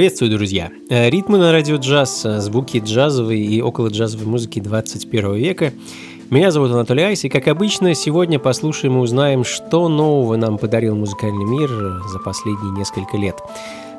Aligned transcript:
Приветствую, 0.00 0.30
друзья! 0.30 0.70
Э, 0.88 1.10
ритмы 1.10 1.36
на 1.36 1.52
радио 1.52 1.76
джаз, 1.76 2.24
э, 2.24 2.40
звуки 2.40 2.80
джазовой 2.82 3.38
и 3.38 3.60
около 3.60 3.88
джазовой 3.88 4.26
музыки 4.26 4.58
21 4.58 5.34
века. 5.34 5.74
Меня 6.30 6.50
зовут 6.50 6.70
Анатолий 6.70 7.02
Айс, 7.02 7.24
и, 7.24 7.28
как 7.28 7.48
обычно, 7.48 7.94
сегодня 7.94 8.38
послушаем 8.38 8.96
и 8.96 9.00
узнаем, 9.00 9.44
что 9.44 9.90
нового 9.90 10.36
нам 10.36 10.56
подарил 10.56 10.96
музыкальный 10.96 11.44
мир 11.44 11.68
за 12.08 12.18
последние 12.18 12.72
несколько 12.72 13.18
лет. 13.18 13.40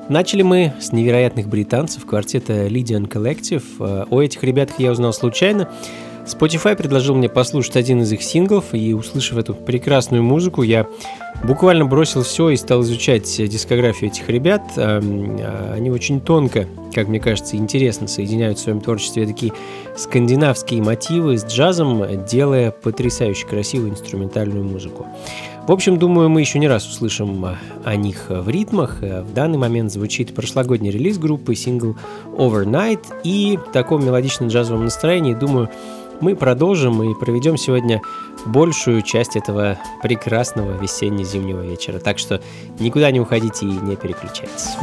Начали 0.10 0.42
мы 0.42 0.74
с 0.82 0.92
невероятных 0.92 1.48
британцев 1.48 2.04
квартета 2.08 2.66
Lydian 2.66 3.08
Collective. 3.08 3.64
Э, 3.80 4.06
о 4.10 4.22
этих 4.24 4.44
ребятах 4.44 4.80
я 4.80 4.94
узнал 4.94 5.14
случайно. 5.14 5.70
Spotify 6.26 6.76
предложил 6.76 7.14
мне 7.14 7.30
послушать 7.30 7.76
один 7.76 8.02
из 8.02 8.12
их 8.12 8.24
синглов, 8.24 8.74
и 8.74 8.96
услышав 8.96 9.38
эту 9.38 9.54
прекрасную 9.54 10.24
музыку, 10.24 10.64
я 10.64 10.88
буквально 11.44 11.86
бросил 11.86 12.24
все 12.24 12.50
и 12.50 12.56
стал 12.56 12.82
изучать 12.82 13.24
дискографию 13.50 14.10
этих 14.10 14.30
ребят. 14.30 14.62
Эм, 14.76 15.38
а, 15.40 15.74
они 15.76 15.90
очень 15.90 16.22
тонко, 16.22 16.68
как 16.94 17.08
мне 17.08 17.20
кажется, 17.20 17.56
интересно 17.56 18.08
соединяют 18.08 18.60
в 18.60 18.62
своем 18.62 18.82
творчестве 18.82 19.26
такие 19.26 19.54
скандинавские 19.96 20.82
мотивы 20.82 21.38
с 21.38 21.46
джазом, 21.46 22.04
делая 22.26 22.72
потрясающе 22.72 23.48
красивую 23.48 23.92
инструментальную 23.92 24.64
музыку. 24.64 25.08
В 25.68 25.72
общем, 25.72 26.00
думаю, 26.00 26.28
мы 26.28 26.42
еще 26.42 26.58
не 26.58 26.68
раз 26.68 26.88
услышим 26.88 27.46
о 27.84 27.96
них 27.96 28.26
в 28.30 28.50
ритмах. 28.50 28.98
В 29.02 29.34
данный 29.34 29.60
момент 29.60 29.92
звучит 29.92 30.34
прошлогодний 30.34 30.90
релиз 30.90 31.20
группы, 31.20 31.54
сингл 31.56 31.96
Overnight, 32.36 33.06
и 33.24 33.58
в 33.58 33.72
таком 33.72 34.04
мелодичном 34.04 34.50
джазовом 34.50 34.86
настроении, 34.86 35.36
думаю, 35.36 35.70
мы 36.20 36.36
продолжим 36.36 37.02
и 37.04 37.14
проведем 37.20 37.58
сегодня 37.58 38.02
большую 38.46 39.02
часть 39.02 39.36
этого 39.36 39.78
прекрасного 40.02 40.80
весенне-зимнего 40.80 41.62
вечера. 41.62 42.00
Так 42.00 42.20
что 42.20 42.42
никуда 42.80 43.12
не 43.12 43.20
уходите 43.20 43.66
и 43.66 43.70
не 43.70 43.96
переключайтесь. 43.96 44.76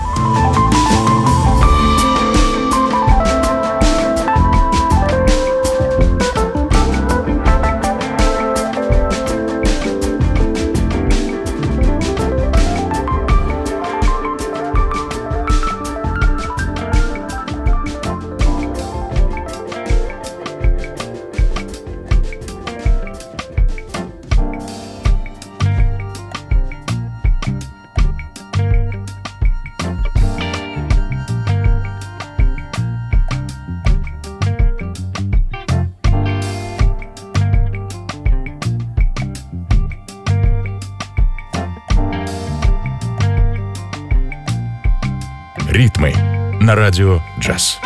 На 46.69 46.75
радио 46.75 47.23
«Джаз». 47.39 47.81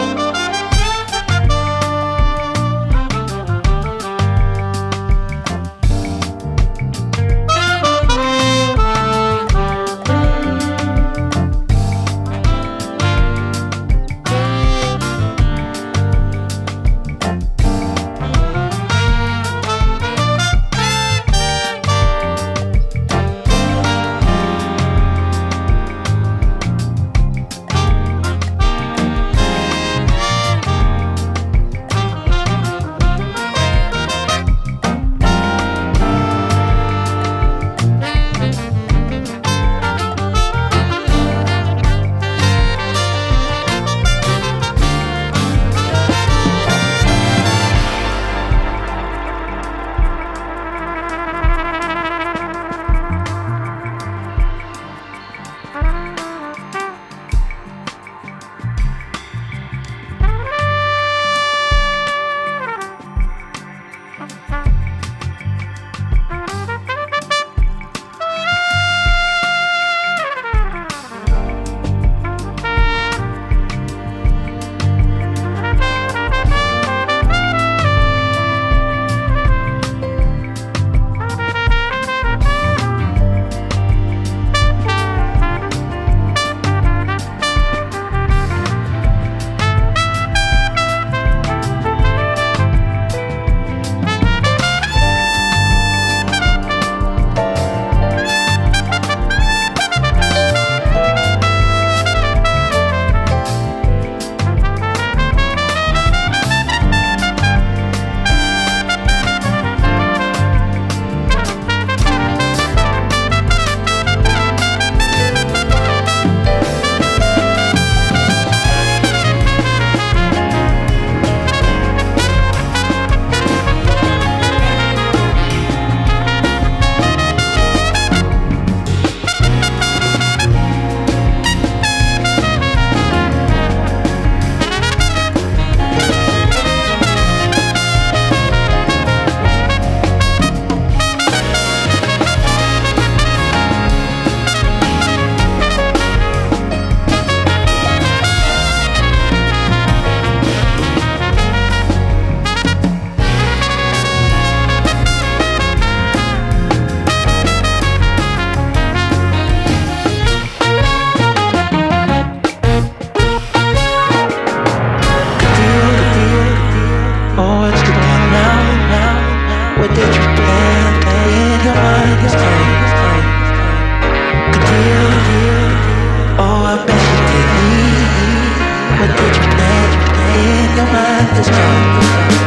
But 179.03 179.17
did 179.17 179.35
you 179.35 179.43
plan 179.57 179.91
in 180.31 180.77
your 180.77 180.87
mind 180.87 181.37
this 181.37 181.49
time? 181.49 182.42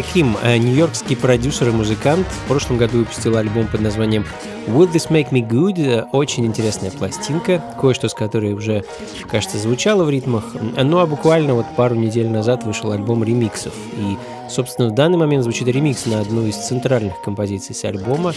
Хаким, 0.00 0.34
э, 0.42 0.56
нью-йоркский 0.56 1.14
продюсер 1.14 1.68
и 1.68 1.72
музыкант, 1.72 2.26
в 2.26 2.48
прошлом 2.48 2.78
году 2.78 3.00
выпустил 3.00 3.36
альбом 3.36 3.66
под 3.66 3.82
названием 3.82 4.24
Will 4.66 4.90
This 4.90 5.10
Make 5.10 5.28
Me 5.28 5.46
Good? 5.46 6.08
Очень 6.12 6.46
интересная 6.46 6.90
пластинка, 6.90 7.62
кое-что 7.78 8.08
с 8.08 8.14
которой 8.14 8.54
уже, 8.54 8.82
кажется, 9.30 9.58
звучало 9.58 10.04
в 10.04 10.10
ритмах. 10.10 10.54
Ну 10.82 11.00
а 11.00 11.06
буквально 11.06 11.52
вот 11.52 11.66
пару 11.76 11.96
недель 11.96 12.30
назад 12.30 12.64
вышел 12.64 12.92
альбом 12.92 13.22
ремиксов. 13.22 13.74
И, 13.98 14.16
собственно, 14.48 14.88
в 14.88 14.94
данный 14.94 15.18
момент 15.18 15.44
звучит 15.44 15.68
ремикс 15.68 16.06
на 16.06 16.20
одну 16.20 16.46
из 16.46 16.56
центральных 16.56 17.20
композиций 17.20 17.74
с 17.74 17.84
альбома, 17.84 18.32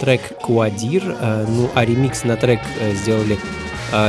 трек 0.00 0.20
«Куадир». 0.42 1.16
Э, 1.18 1.46
ну 1.48 1.70
а 1.74 1.86
ремикс 1.86 2.24
на 2.24 2.36
трек 2.36 2.60
э, 2.78 2.92
сделали 2.92 3.38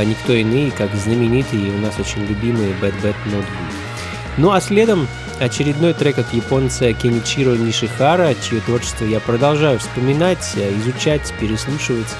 никто 0.04 0.32
иные, 0.34 0.72
как 0.72 0.92
знаменитый 0.94 1.60
и 1.60 1.70
у 1.70 1.78
нас 1.78 1.94
очень 2.00 2.22
любимый 2.26 2.74
Bad 2.82 2.92
Bad 3.02 3.14
Not 3.26 3.44
Good. 3.44 3.74
Ну 4.36 4.50
а 4.50 4.60
следом 4.60 5.06
очередной 5.40 5.94
трек 5.94 6.18
от 6.18 6.32
японца 6.32 6.92
Кеничиро 6.92 7.56
Нишихара, 7.56 8.34
чье 8.34 8.60
творчество 8.60 9.04
я 9.04 9.20
продолжаю 9.20 9.78
вспоминать, 9.78 10.54
изучать, 10.56 11.32
переслушивать. 11.40 12.14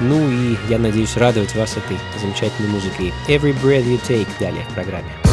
Ну 0.00 0.30
и 0.30 0.56
я 0.68 0.78
надеюсь 0.78 1.16
радовать 1.16 1.54
вас 1.54 1.76
этой 1.76 1.98
замечательной 2.20 2.68
музыкой. 2.70 3.12
Every 3.26 3.54
Breath 3.62 3.84
You 3.84 4.00
Take 4.06 4.28
далее 4.38 4.64
в 4.70 4.74
программе. 4.74 5.27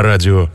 На 0.00 0.06
радио 0.06 0.49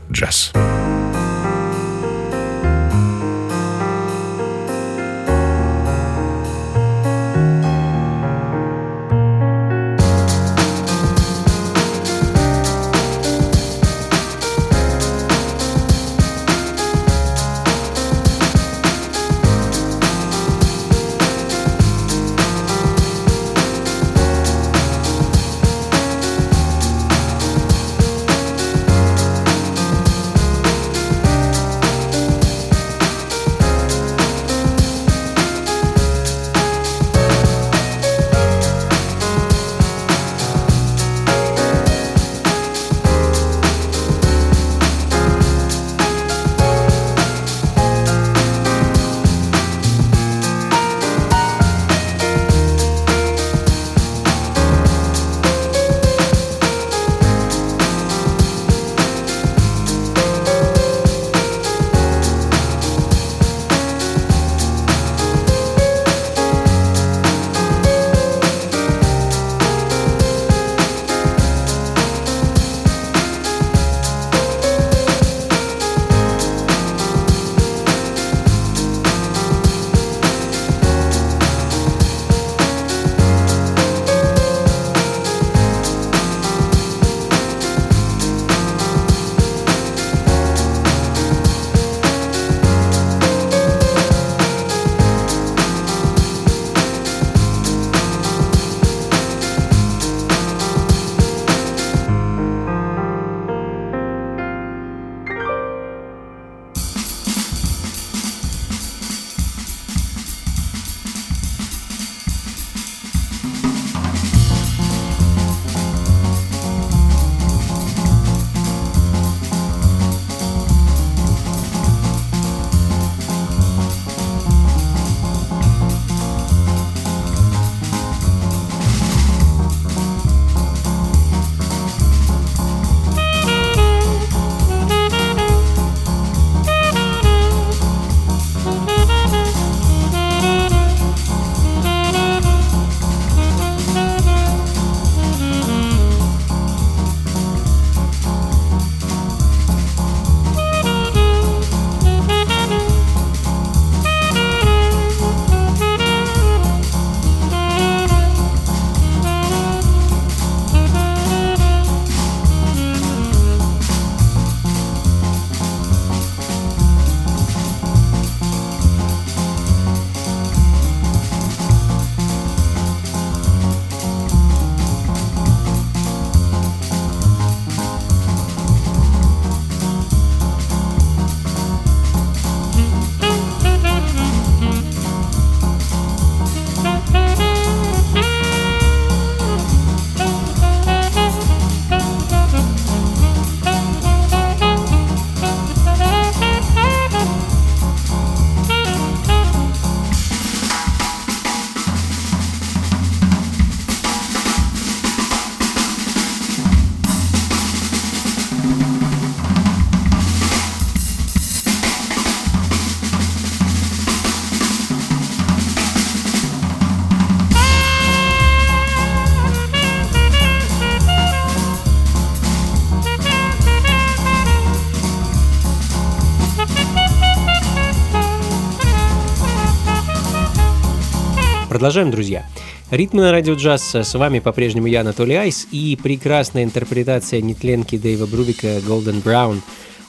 Продолжаем, 231.76 232.10
друзья. 232.10 232.46
Ритмы 232.90 233.20
на 233.20 233.32
радио 233.32 233.52
джаз. 233.52 233.94
С 233.94 234.14
вами 234.14 234.38
по-прежнему 234.38 234.86
я, 234.86 235.02
Анатолий 235.02 235.34
Айс, 235.34 235.68
и 235.70 235.98
прекрасная 236.02 236.64
интерпретация 236.64 237.42
нетленки 237.42 237.98
Дэйва 237.98 238.24
Брубика 238.24 238.78
Golden 238.78 239.22
Brown 239.22 239.60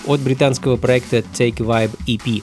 от 0.06 0.22
британского 0.22 0.78
проекта 0.78 1.18
Take 1.18 1.58
Vibe 1.58 1.92
EP 2.08 2.42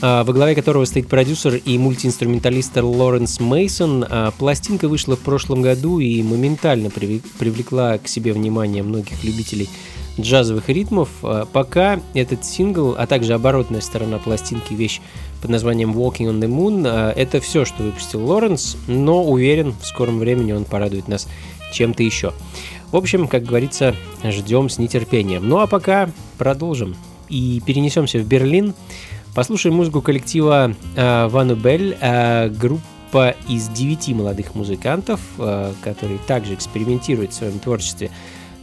а, 0.00 0.22
во 0.22 0.32
главе 0.32 0.54
которого 0.54 0.84
стоит 0.84 1.08
продюсер 1.08 1.56
и 1.56 1.76
мультиинструменталист 1.78 2.76
Лоренс 2.76 3.40
Мейсон. 3.40 4.06
А, 4.08 4.30
пластинка 4.30 4.86
вышла 4.86 5.16
в 5.16 5.20
прошлом 5.20 5.60
году 5.60 5.98
и 5.98 6.22
моментально 6.22 6.90
привлекла 6.90 7.98
к 7.98 8.06
себе 8.06 8.32
внимание 8.32 8.84
многих 8.84 9.24
любителей 9.24 9.68
джазовых 10.18 10.68
ритмов. 10.68 11.08
А, 11.22 11.46
пока 11.46 12.00
этот 12.14 12.44
сингл, 12.44 12.94
а 12.96 13.06
также 13.06 13.34
оборотная 13.34 13.80
сторона 13.80 14.18
пластинки, 14.18 14.74
вещь 14.74 15.00
под 15.40 15.50
названием 15.50 15.92
Walking 15.92 16.30
on 16.30 16.40
the 16.40 16.48
Moon. 16.48 16.84
А, 16.86 17.12
это 17.12 17.40
все, 17.40 17.64
что 17.64 17.82
выпустил 17.82 18.24
Лоренс, 18.24 18.76
но 18.86 19.24
уверен, 19.24 19.74
в 19.80 19.86
скором 19.86 20.18
времени 20.18 20.52
он 20.52 20.64
порадует 20.64 21.08
нас 21.08 21.28
чем-то 21.72 22.02
еще. 22.02 22.32
В 22.92 22.96
общем, 22.96 23.26
как 23.26 23.44
говорится, 23.44 23.96
ждем 24.22 24.68
с 24.68 24.78
нетерпением. 24.78 25.48
Ну 25.48 25.58
а 25.58 25.66
пока 25.66 26.10
продолжим 26.38 26.94
и 27.28 27.60
перенесемся 27.64 28.18
в 28.18 28.26
Берлин. 28.26 28.74
Послушаем 29.34 29.74
музыку 29.74 30.00
коллектива 30.00 30.74
э, 30.94 31.26
Ванубель, 31.26 31.96
э, 32.00 32.48
группа 32.50 33.34
из 33.48 33.68
девяти 33.68 34.14
молодых 34.14 34.54
музыкантов, 34.54 35.20
э, 35.38 35.72
которые 35.82 36.20
также 36.20 36.54
экспериментируют 36.54 37.32
в 37.32 37.34
своем 37.34 37.58
творчестве 37.58 38.10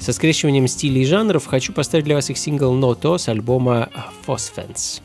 со 0.02 0.14
скрещиванием 0.14 0.68
стилей 0.68 1.04
и 1.04 1.06
жанров 1.06 1.46
хочу 1.46 1.74
поставить 1.74 2.06
для 2.06 2.16
вас 2.16 2.32
их 2.32 2.38
сингл 2.40 2.74
«Но 2.74 2.96
то» 2.96 3.20
с 3.20 3.30
альбома 3.30 3.90
«Phosphens». 4.26 5.00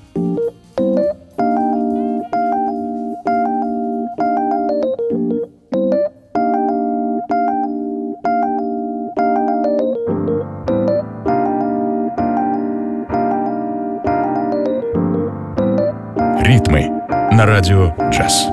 Ритмы 16.40 16.88
на 17.32 17.44
радио 17.44 17.94
«Джаз». 18.10 18.46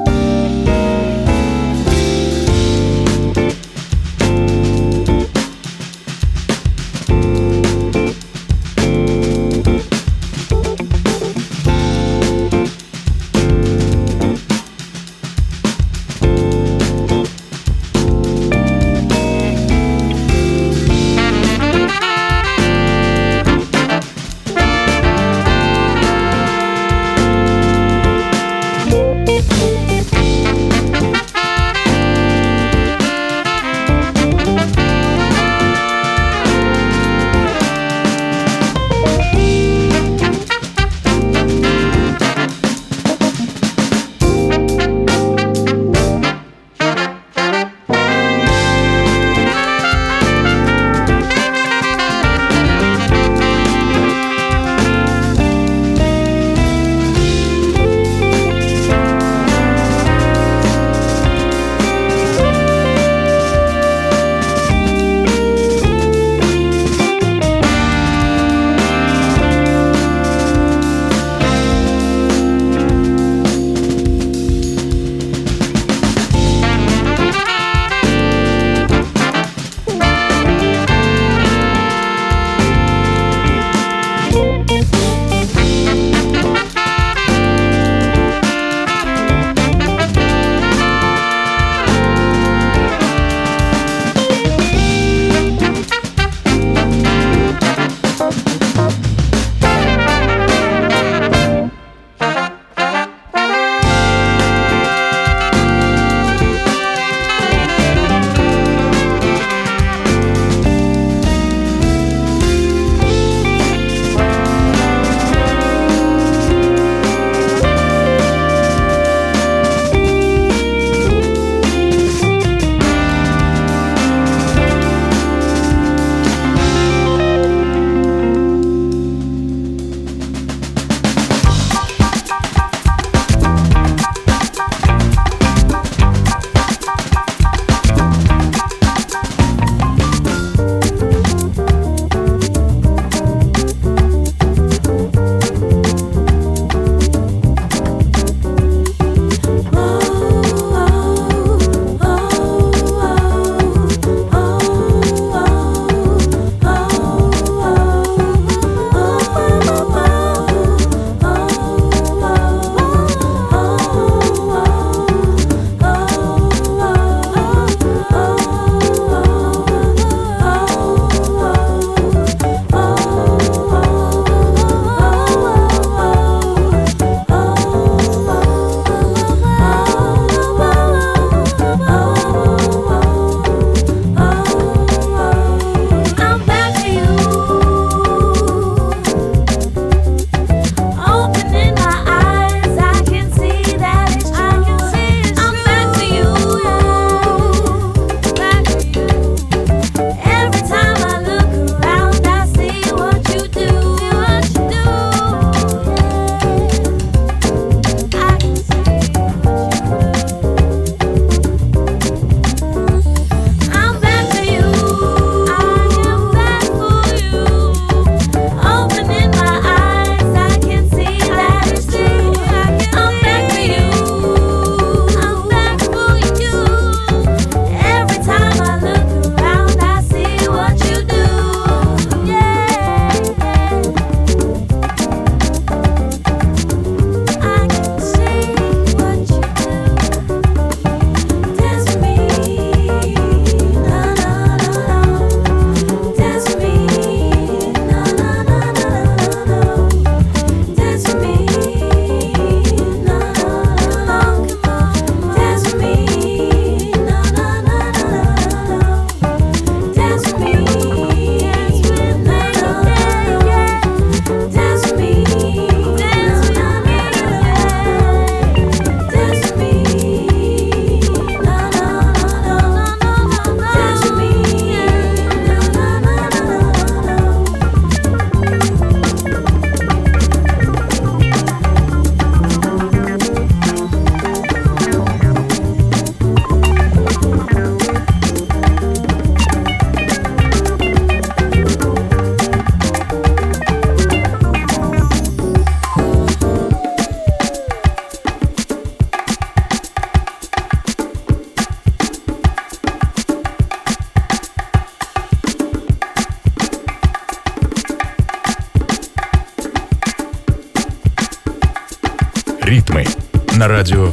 На 313.83 314.12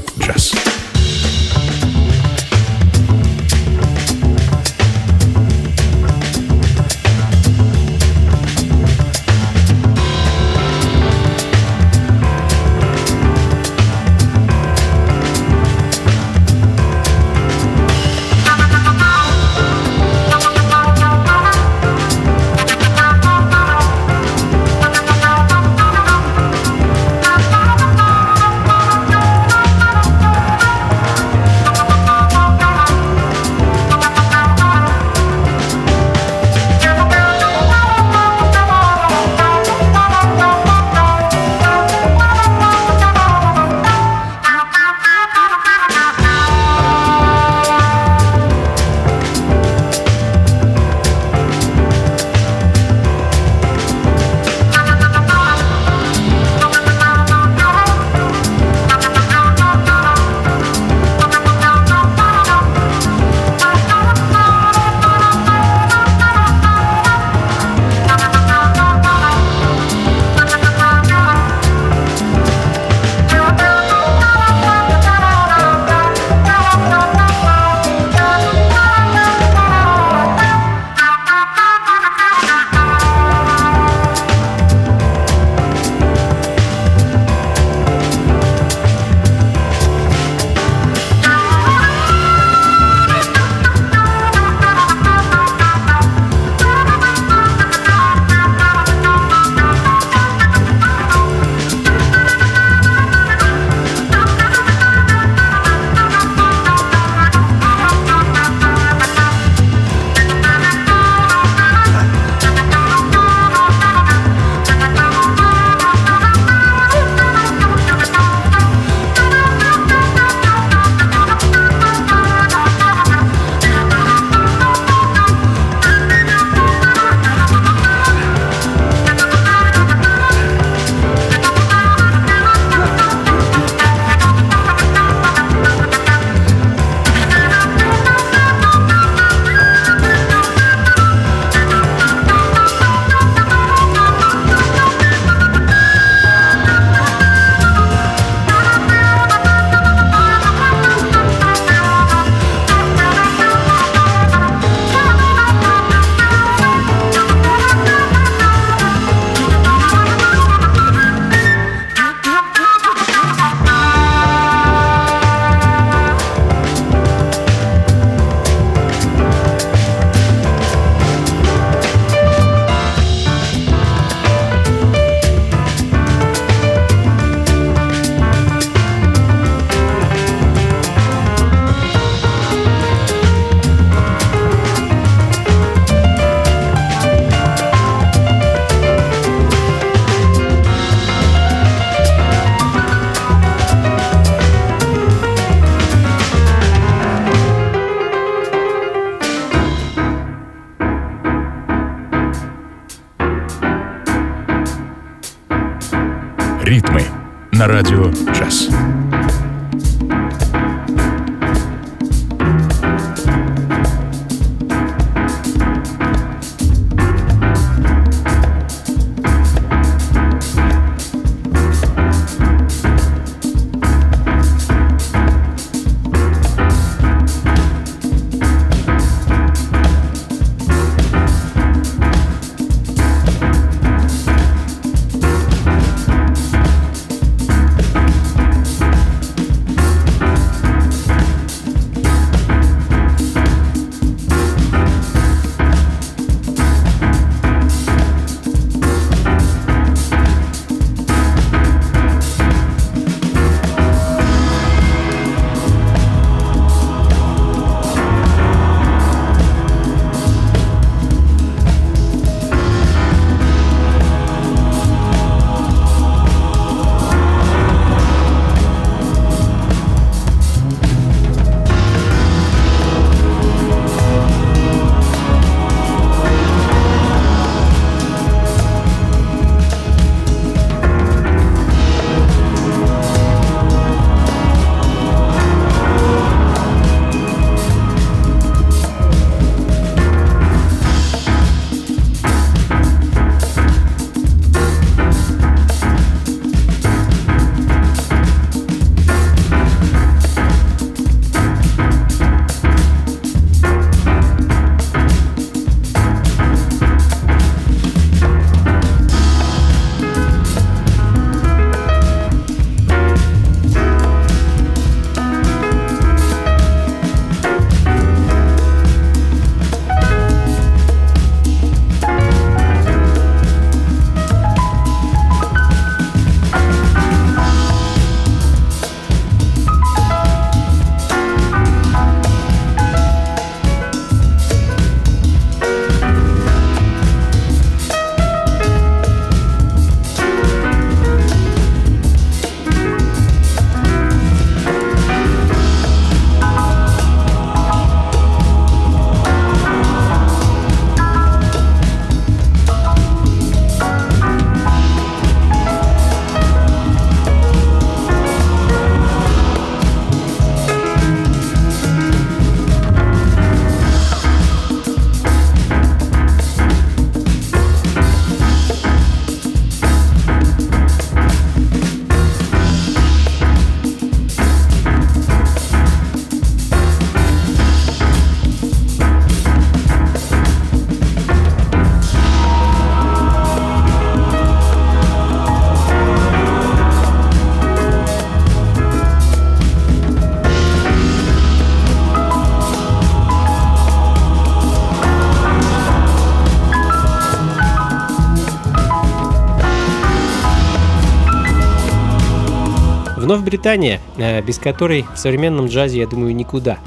Вновь 403.31 403.45
Британия, 403.45 404.01
э, 404.17 404.43
без 404.43 404.59
которой 404.59 405.07
в 405.15 405.17
современном 405.17 405.69
джазе, 405.69 406.01
я 406.01 406.09
думаю, 406.09 406.35
никуда. 406.35 406.81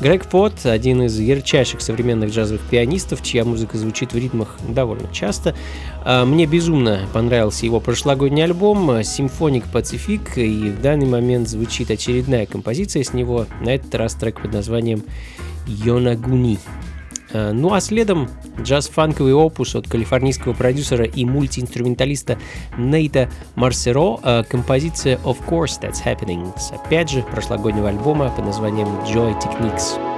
Грег 0.00 0.24
Фот, 0.28 0.66
один 0.66 1.02
из 1.02 1.16
ярчайших 1.20 1.80
современных 1.80 2.30
джазовых 2.30 2.62
пианистов, 2.62 3.22
чья 3.22 3.44
музыка 3.44 3.78
звучит 3.78 4.12
в 4.12 4.16
ритмах 4.18 4.58
довольно 4.68 5.06
часто. 5.12 5.54
Э, 6.04 6.24
мне 6.24 6.46
безумно 6.46 7.02
понравился 7.12 7.64
его 7.64 7.78
прошлогодний 7.78 8.42
альбом 8.42 9.04
«Симфоник 9.04 9.66
Пацифик», 9.66 10.36
и 10.36 10.70
в 10.70 10.82
данный 10.82 11.06
момент 11.06 11.48
звучит 11.48 11.92
очередная 11.92 12.46
композиция 12.46 13.04
с 13.04 13.12
него, 13.12 13.46
на 13.60 13.72
этот 13.72 13.94
раз 13.94 14.14
трек 14.14 14.40
под 14.42 14.52
названием 14.52 15.04
«Йонагуни». 15.68 16.58
Э, 16.58 16.83
ну 17.34 17.74
а 17.74 17.80
следом 17.80 18.28
джаз-фанковый 18.60 19.34
опус 19.34 19.74
от 19.74 19.88
калифорнийского 19.88 20.52
продюсера 20.52 21.04
и 21.04 21.24
мультиинструменталиста 21.24 22.38
Нейта 22.78 23.28
Марсеро, 23.54 24.18
э, 24.22 24.42
композиция 24.48 25.18
«Of 25.24 25.38
Course 25.46 25.80
That's 25.80 26.04
Happening» 26.04 26.58
с, 26.58 26.72
опять 26.72 27.10
же, 27.10 27.22
прошлогоднего 27.22 27.88
альбома 27.88 28.30
под 28.30 28.46
названием 28.46 28.88
«Joy 29.06 29.38
Techniques». 29.40 30.13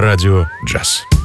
радио 0.00 0.46
«Джаз». 0.64 1.15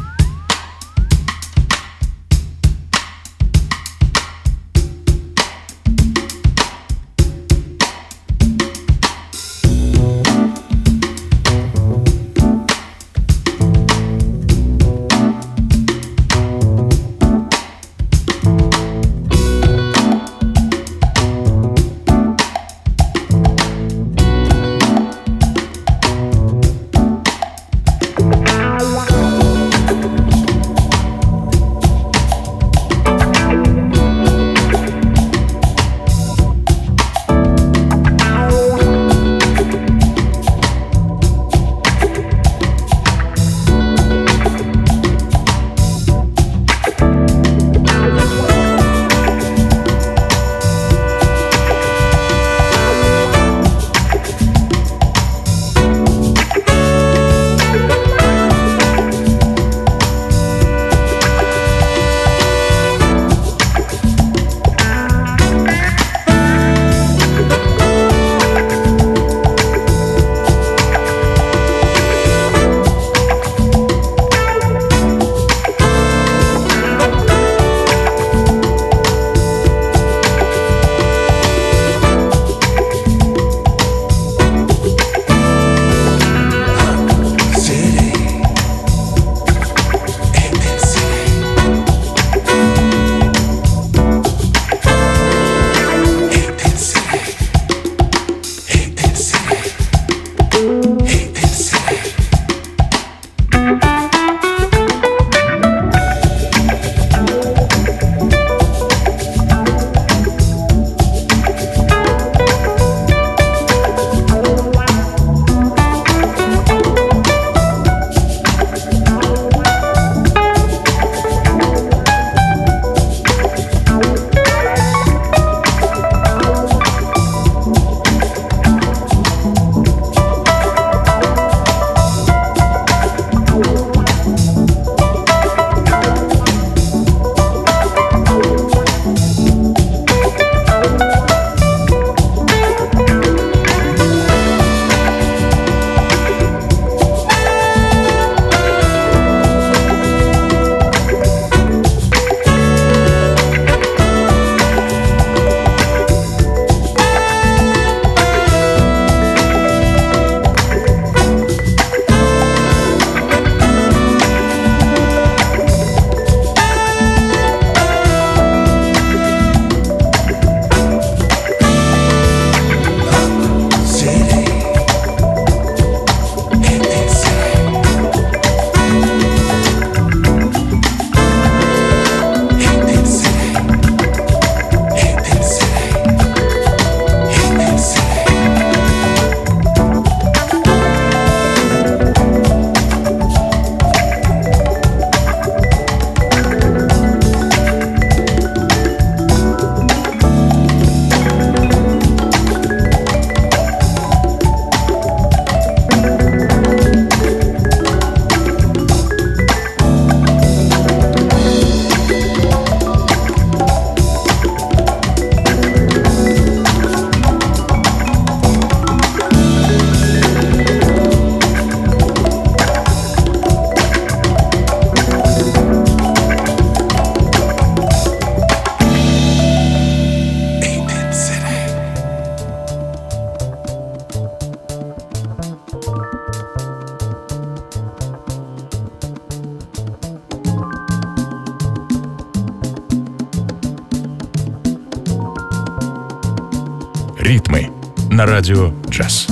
На 248.21 248.27
радио 248.27 248.71
«Джаз». 248.87 249.30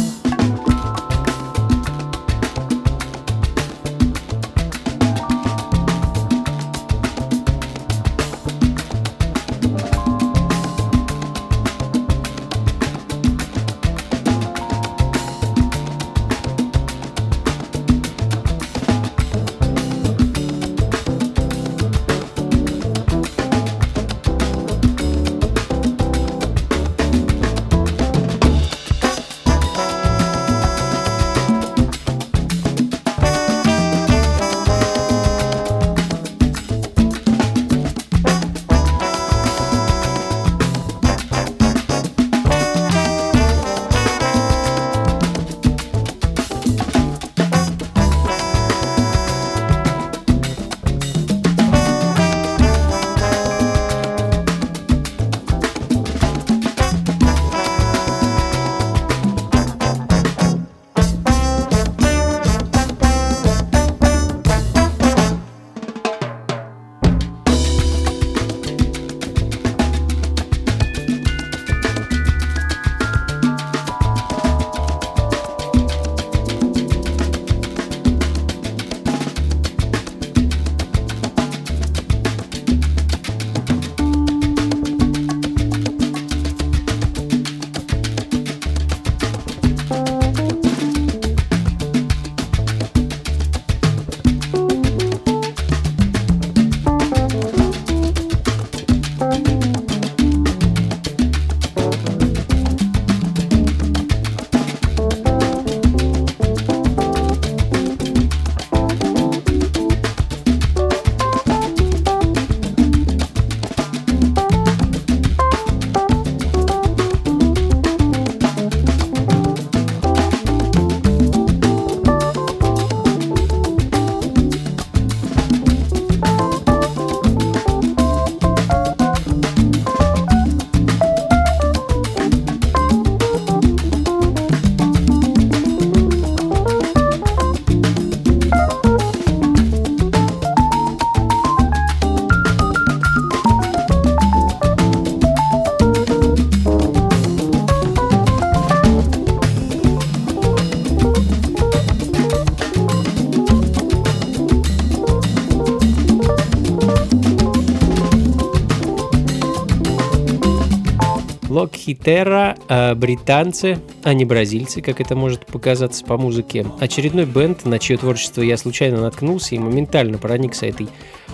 Хитера, 161.90 162.56
э, 162.68 162.94
британцы, 162.94 163.80
а 164.04 164.14
не 164.14 164.24
бразильцы, 164.24 164.80
как 164.80 165.02
это 165.02 165.16
может 165.16 165.48
показаться 165.48 166.06
по 166.06 166.20
музыке. 166.20 166.64
Очередной 166.80 167.26
бенд, 167.26 167.66
на 167.66 167.80
чье 167.80 167.98
творчество 167.98 168.44
я 168.44 168.58
случайно 168.58 169.02
наткнулся 169.02 169.56
и 169.56 169.60
моментально 169.60 170.20
проникся 170.20 170.68
этой 170.68 170.88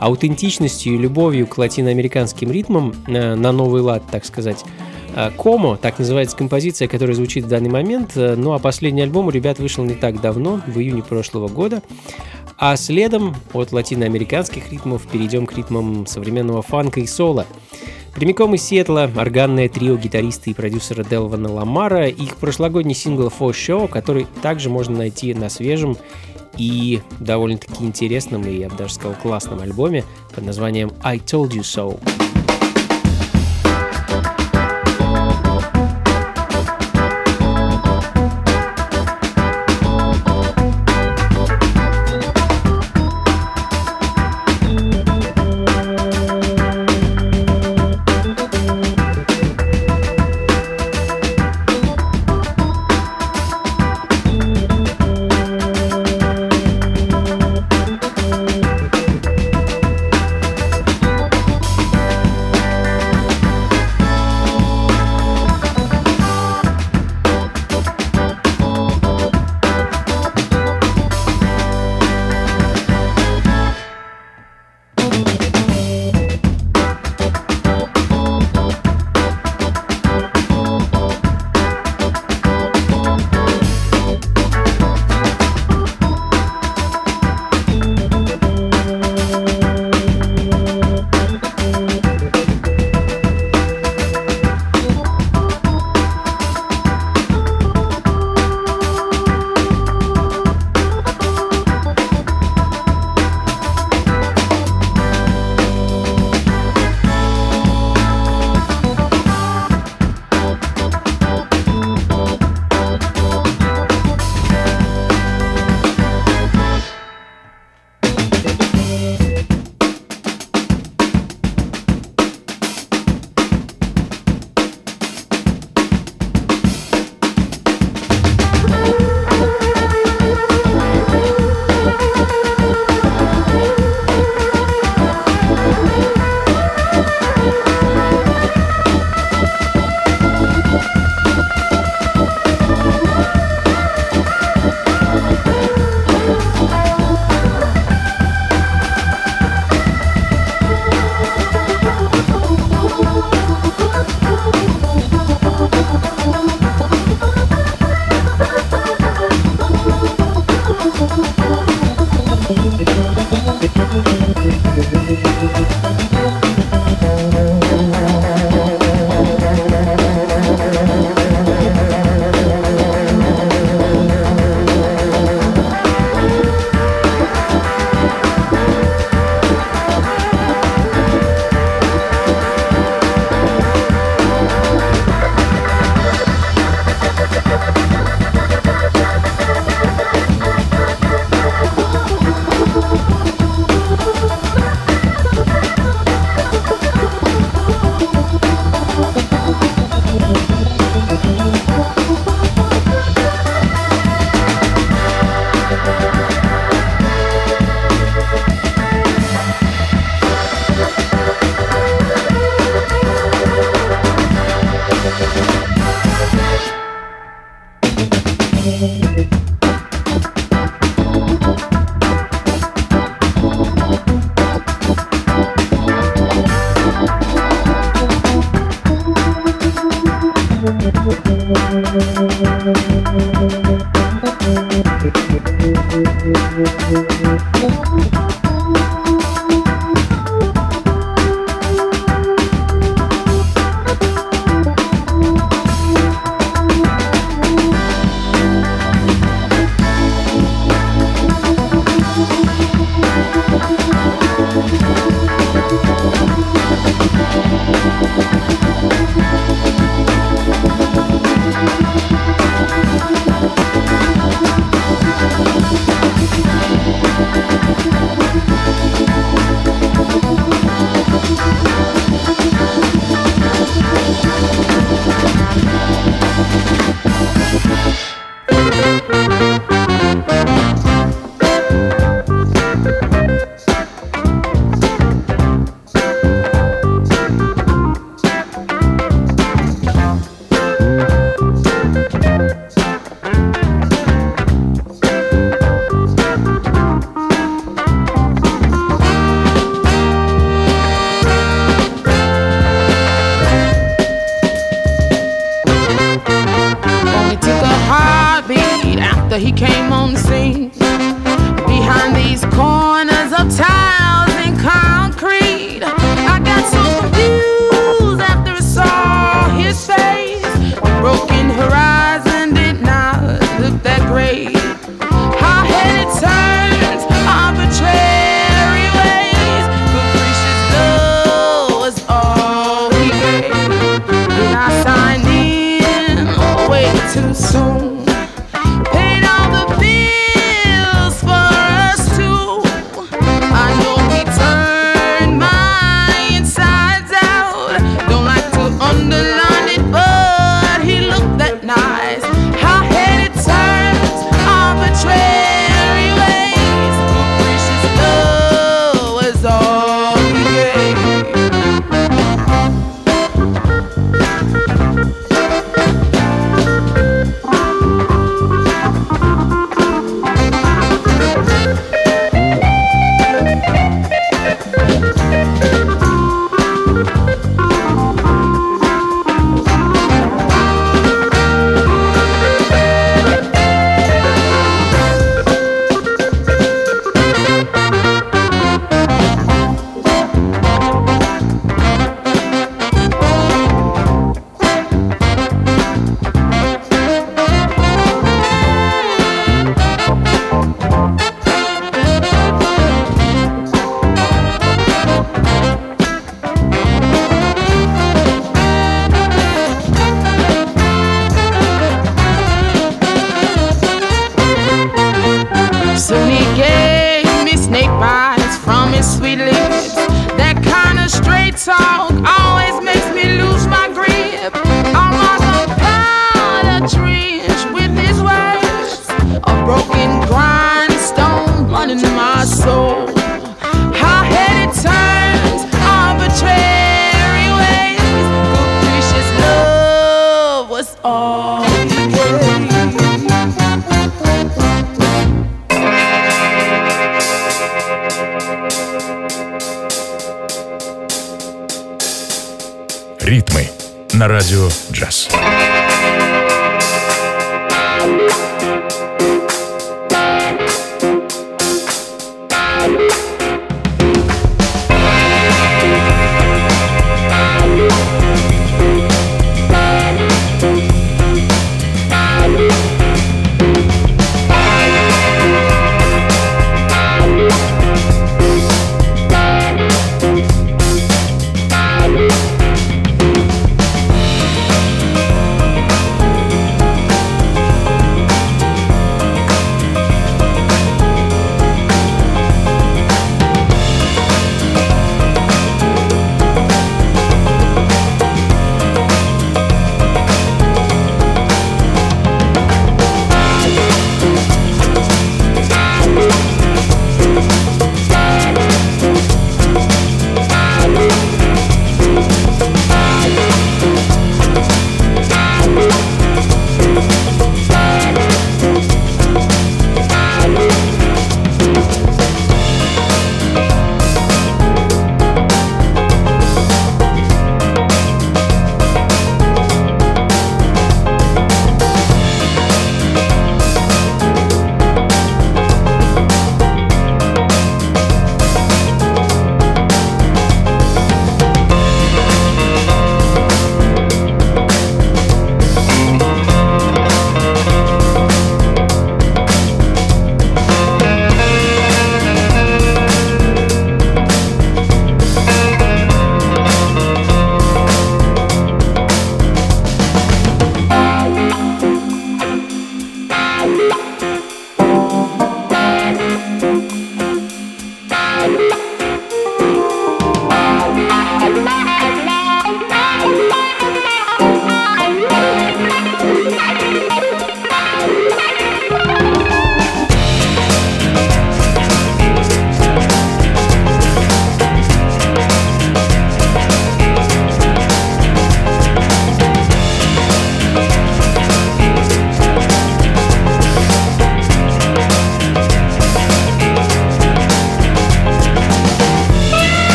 аутентичностью 0.00 0.94
и 0.94 0.96
любовью 0.96 1.46
к 1.46 1.58
латиноамериканским 1.58 2.50
ритмам 2.50 2.94
э, 3.06 3.34
на 3.34 3.52
новый 3.52 3.82
лад, 3.82 4.04
так 4.10 4.24
сказать. 4.24 4.64
Э, 5.14 5.30
Комо, 5.36 5.76
так 5.76 5.98
называется 5.98 6.34
композиция, 6.34 6.88
которая 6.88 7.14
звучит 7.14 7.44
в 7.44 7.48
данный 7.48 7.68
момент. 7.68 8.12
Ну 8.16 8.54
а 8.54 8.58
последний 8.58 9.02
альбом 9.02 9.26
у 9.26 9.30
ребят 9.30 9.58
вышел 9.58 9.84
не 9.84 9.96
так 9.96 10.22
давно, 10.22 10.62
в 10.66 10.78
июне 10.78 11.02
прошлого 11.02 11.48
года. 11.48 11.82
А 12.56 12.74
следом 12.76 13.36
от 13.52 13.72
латиноамериканских 13.72 14.72
ритмов 14.72 15.06
перейдем 15.08 15.44
к 15.44 15.54
ритмам 15.54 16.06
современного 16.06 16.62
фанка 16.62 17.00
и 17.00 17.06
соло. 17.06 17.46
Прямиком 18.18 18.52
из 18.56 18.64
Сиэтла 18.64 19.08
органное 19.14 19.68
трио 19.68 19.94
гитариста 19.96 20.50
и 20.50 20.52
продюсера 20.52 21.04
Делвана 21.04 21.52
Ламара 21.52 22.08
и 22.08 22.24
их 22.24 22.34
прошлогодний 22.38 22.96
сингл 22.96 23.28
For 23.28 23.50
Show, 23.50 23.86
который 23.86 24.26
также 24.42 24.70
можно 24.70 24.98
найти 24.98 25.32
на 25.34 25.48
свежем 25.48 25.96
и 26.56 27.00
довольно-таки 27.20 27.84
интересном 27.84 28.44
и, 28.44 28.56
я 28.56 28.70
бы 28.70 28.76
даже 28.76 28.94
сказал, 28.94 29.14
классном 29.14 29.60
альбоме 29.60 30.02
под 30.34 30.44
названием 30.46 30.90
I 31.04 31.18
Told 31.18 31.50
You 31.50 31.60
So. 31.60 32.27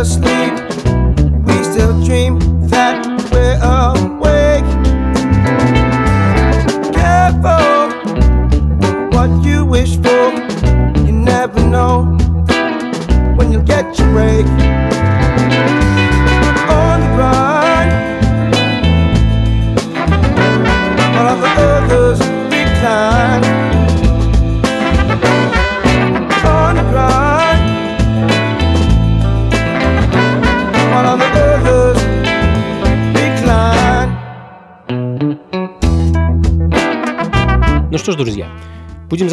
just 0.00 0.18
leave. 0.24 0.39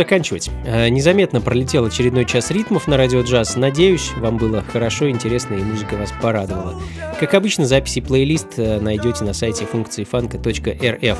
Заканчивать. 0.07 0.49
Э, 0.63 0.87
незаметно 0.87 1.41
пролетел 1.41 1.83
очередной 1.83 2.23
час 2.23 2.49
ритмов 2.49 2.87
на 2.87 2.95
радио 2.95 3.23
джаз. 3.23 3.57
Надеюсь, 3.57 4.13
вам 4.15 4.37
было 4.37 4.63
хорошо, 4.63 5.09
интересно 5.09 5.55
и 5.55 5.61
музыка 5.61 5.95
вас 5.95 6.13
порадовала. 6.21 6.81
Как 7.19 7.33
обычно, 7.33 7.65
записи 7.65 7.99
плейлист 7.99 8.53
э, 8.55 8.79
найдете 8.79 9.25
на 9.25 9.33
сайте 9.33 9.65
функции 9.65 10.05
фанка.рф. 10.05 11.17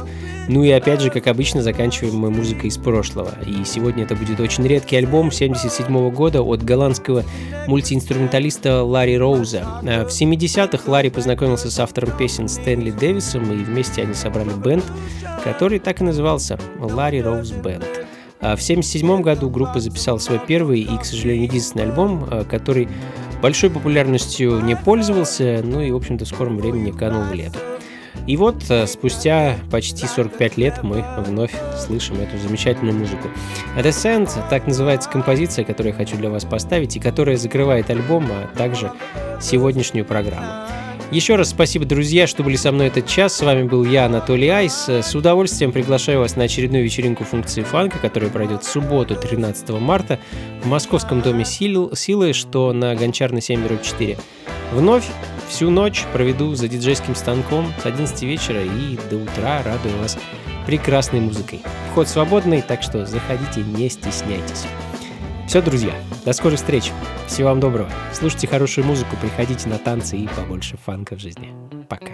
Ну 0.48 0.64
и 0.64 0.72
опять 0.72 1.02
же, 1.02 1.10
как 1.10 1.28
обычно, 1.28 1.62
заканчиваем 1.62 2.16
мы 2.16 2.32
музыкой 2.32 2.70
из 2.70 2.78
прошлого. 2.78 3.34
И 3.46 3.66
сегодня 3.66 4.06
это 4.06 4.16
будет 4.16 4.40
очень 4.40 4.66
редкий 4.66 4.96
альбом 4.96 5.34
77 5.34 6.10
года 6.12 6.42
от 6.42 6.64
голландского 6.64 7.26
мультиинструменталиста 7.68 8.84
Ларри 8.84 9.18
Роуза. 9.18 9.68
Э, 9.84 10.06
в 10.06 10.10
70-х 10.10 10.90
Ларри 10.90 11.10
познакомился 11.10 11.70
с 11.70 11.78
автором 11.78 12.18
песен 12.18 12.48
Стэнли 12.48 12.92
Дэвисом, 12.92 13.52
и 13.52 13.66
вместе 13.66 14.04
они 14.04 14.14
собрали 14.14 14.54
бенд, 14.54 14.86
который 15.44 15.80
так 15.80 16.00
и 16.00 16.06
назывался 16.06 16.58
Ларри 16.80 17.22
Роуз 17.22 17.52
Бенд. 17.52 17.97
А 18.40 18.56
в 18.56 18.62
1977 18.62 19.22
году 19.22 19.50
группа 19.50 19.80
записала 19.80 20.20
свой 20.20 20.40
первый 20.40 20.82
и, 20.82 20.98
к 20.98 21.06
сожалению, 21.06 21.44
единственный 21.46 21.84
альбом, 21.84 22.28
э, 22.30 22.44
который 22.44 22.88
большой 23.42 23.70
популярностью 23.70 24.60
не 24.62 24.76
пользовался, 24.76 25.62
ну 25.64 25.82
и, 25.82 25.92
в 25.92 25.96
общем-то, 25.96 26.26
в 26.26 26.28
скором 26.28 26.58
времени 26.58 26.92
канул 26.92 27.24
в 27.24 27.34
лету. 27.34 27.60
И 28.28 28.36
вот 28.36 28.64
э, 28.70 28.88
спустя 28.88 29.56
почти 29.72 30.06
45 30.06 30.58
лет 30.58 30.84
мы 30.84 31.04
вновь 31.26 31.54
слышим 31.78 32.18
эту 32.20 32.38
замечательную 32.38 32.98
музыку. 32.98 33.30
Sand, 33.78 34.30
так 34.50 34.68
называется 34.68 35.10
композиция, 35.10 35.64
которую 35.66 35.94
я 35.94 35.98
хочу 35.98 36.18
для 36.18 36.30
вас 36.30 36.44
поставить 36.44 36.96
и 36.96 37.00
которая 37.00 37.38
закрывает 37.38 37.90
альбом, 37.90 38.28
а 38.30 38.48
также 38.58 38.92
сегодняшнюю 39.40 40.06
программу. 40.06 40.68
Еще 41.10 41.36
раз 41.36 41.52
спасибо, 41.52 41.86
друзья, 41.86 42.28
что 42.28 42.44
были 42.44 42.58
со 42.58 42.74
мной 42.74 42.88
этот 42.88 43.08
час. 43.08 43.34
С 43.34 43.42
вами 43.42 43.64
был 43.64 43.86
я, 43.86 44.08
Анатолий 44.08 44.50
Айс. 44.50 44.90
С 44.90 45.16
удовольствием 45.16 45.72
приглашаю 45.72 46.20
вас 46.20 46.36
на 46.36 46.44
очередную 46.44 46.84
вечеринку 46.84 47.24
функции 47.24 47.62
фанка, 47.64 47.98
которая 47.98 48.30
пройдет 48.30 48.64
в 48.64 48.70
субботу, 48.70 49.16
13 49.16 49.70
марта, 49.80 50.20
в 50.62 50.68
Московском 50.68 51.22
доме 51.22 51.46
Силы, 51.46 52.34
что 52.34 52.74
на 52.74 52.94
Гончарной 52.94 53.42
7 53.42 53.82
4. 53.82 54.18
Вновь 54.74 55.06
всю 55.48 55.70
ночь 55.70 56.04
проведу 56.12 56.54
за 56.56 56.68
диджейским 56.68 57.16
станком 57.16 57.74
с 57.82 57.86
11 57.86 58.24
вечера 58.24 58.62
и 58.62 59.00
до 59.10 59.16
утра 59.16 59.64
радую 59.64 59.98
вас 60.00 60.18
прекрасной 60.66 61.22
музыкой. 61.22 61.62
Вход 61.92 62.10
свободный, 62.10 62.62
так 62.62 62.84
что 62.84 63.06
заходите, 63.06 63.62
не 63.62 63.90
стесняйтесь. 63.90 64.66
Все, 65.48 65.62
друзья, 65.62 65.94
до 66.26 66.34
скорых 66.34 66.60
встреч. 66.60 66.92
Всего 67.26 67.48
вам 67.48 67.62
доброго. 67.62 67.90
Слушайте 68.14 68.48
хорошую 68.48 68.86
музыку, 68.86 69.16
приходите 69.16 69.70
на 69.70 69.78
танцы 69.78 70.18
и 70.18 70.28
побольше 70.28 70.76
фанка 70.76 71.16
в 71.16 71.20
жизни. 71.20 71.54
Пока. 71.88 72.12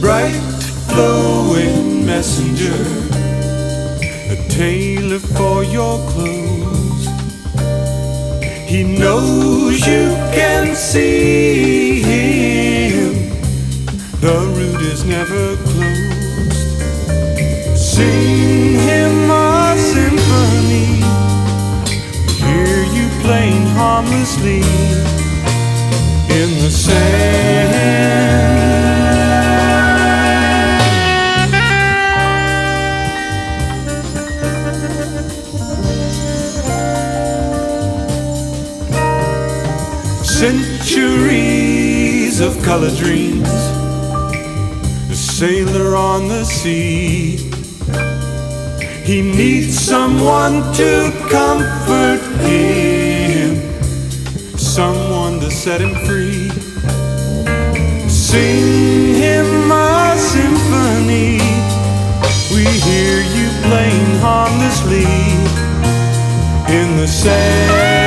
bright 0.00 0.40
flowing 0.88 2.06
messenger 2.06 2.96
tailor 5.18 5.36
for 5.36 5.64
your 5.64 5.98
clothes. 6.10 7.06
He 8.68 8.82
knows 8.82 9.86
you 9.86 10.14
can 10.34 10.74
see 10.74 12.02
him. 12.02 13.30
The 14.20 14.38
route 14.54 14.82
is 14.82 15.04
never 15.04 15.56
closed. 15.56 16.52
Sing 17.76 18.78
him 18.78 19.30
a 19.30 19.76
symphony. 19.78 21.02
Hear 22.44 22.84
you 22.84 23.08
playing 23.22 23.66
harmlessly 23.66 24.62
in 26.30 26.50
the 26.62 26.70
sand. 26.70 27.76
Centuries 40.96 42.40
of 42.40 42.56
color 42.62 42.88
dreams, 42.88 43.50
a 45.10 45.14
sailor 45.14 45.94
on 45.94 46.26
the 46.26 46.42
sea. 46.42 47.36
He 49.04 49.20
needs 49.20 49.78
someone 49.78 50.72
to 50.72 51.12
comfort 51.28 52.22
him, 52.40 53.60
someone 54.56 55.38
to 55.40 55.50
set 55.50 55.82
him 55.82 55.94
free. 56.06 56.48
Sing 58.08 59.16
him 59.16 59.70
a 59.70 60.16
symphony. 60.16 61.36
We 62.54 62.64
hear 62.88 63.20
you 63.36 63.46
playing 63.68 64.18
harmlessly 64.24 65.04
in 66.74 66.96
the 66.96 67.06
sand. 67.06 68.05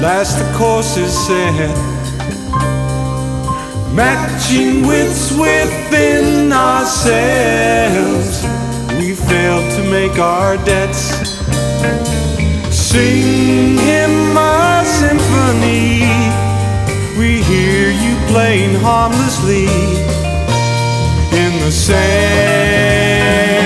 Last 0.00 0.38
the 0.38 0.56
course 0.56 0.96
is 0.96 1.12
set. 1.26 1.76
Matching 3.92 4.86
wits 4.86 5.32
within 5.32 6.52
ourselves. 6.52 8.44
We 8.96 9.16
failed 9.16 9.68
to 9.72 9.82
make 9.90 10.16
our 10.20 10.56
debts. 10.58 11.02
Sing 12.70 13.76
him 13.76 14.36
a 14.36 14.84
symphony. 14.86 16.06
We 17.18 17.42
hear 17.42 17.90
you 17.90 18.16
playing 18.28 18.76
harmlessly 18.76 19.66
in 21.36 21.58
the 21.58 21.72
sand. 21.72 23.57